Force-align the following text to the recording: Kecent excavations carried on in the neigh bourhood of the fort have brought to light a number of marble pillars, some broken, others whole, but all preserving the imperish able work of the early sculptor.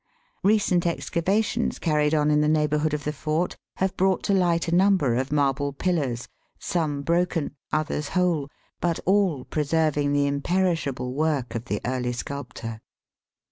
Kecent 0.43 0.87
excavations 0.87 1.77
carried 1.77 2.15
on 2.15 2.31
in 2.31 2.41
the 2.41 2.47
neigh 2.49 2.67
bourhood 2.67 2.93
of 2.95 3.03
the 3.03 3.13
fort 3.13 3.55
have 3.75 3.95
brought 3.97 4.23
to 4.23 4.33
light 4.33 4.67
a 4.67 4.73
number 4.73 5.13
of 5.13 5.31
marble 5.31 5.73
pillars, 5.73 6.27
some 6.57 7.03
broken, 7.03 7.55
others 7.71 8.09
whole, 8.17 8.49
but 8.79 8.99
all 9.05 9.43
preserving 9.45 10.11
the 10.11 10.25
imperish 10.25 10.87
able 10.87 11.13
work 11.13 11.53
of 11.53 11.65
the 11.65 11.79
early 11.85 12.13
sculptor. 12.13 12.81